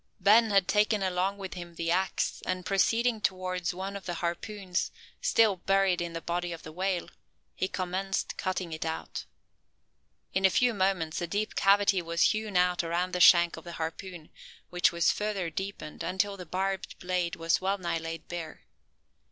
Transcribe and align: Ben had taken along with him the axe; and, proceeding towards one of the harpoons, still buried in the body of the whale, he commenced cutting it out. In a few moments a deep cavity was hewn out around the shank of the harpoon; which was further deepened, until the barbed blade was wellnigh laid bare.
Ben 0.19 0.49
had 0.49 0.67
taken 0.67 1.03
along 1.03 1.37
with 1.37 1.53
him 1.53 1.75
the 1.75 1.91
axe; 1.91 2.41
and, 2.47 2.65
proceeding 2.65 3.21
towards 3.21 3.71
one 3.71 3.95
of 3.95 4.07
the 4.07 4.15
harpoons, 4.15 4.89
still 5.21 5.57
buried 5.57 6.01
in 6.01 6.13
the 6.13 6.19
body 6.21 6.51
of 6.51 6.63
the 6.63 6.71
whale, 6.71 7.07
he 7.55 7.67
commenced 7.67 8.35
cutting 8.35 8.73
it 8.73 8.83
out. 8.83 9.25
In 10.33 10.43
a 10.43 10.49
few 10.49 10.73
moments 10.73 11.21
a 11.21 11.27
deep 11.27 11.53
cavity 11.53 12.01
was 12.01 12.31
hewn 12.31 12.57
out 12.57 12.83
around 12.83 13.13
the 13.13 13.19
shank 13.19 13.57
of 13.57 13.63
the 13.63 13.73
harpoon; 13.73 14.31
which 14.71 14.91
was 14.91 15.11
further 15.11 15.51
deepened, 15.51 16.01
until 16.01 16.35
the 16.35 16.47
barbed 16.47 16.97
blade 16.97 17.35
was 17.35 17.61
wellnigh 17.61 17.99
laid 17.99 18.27
bare. 18.27 18.61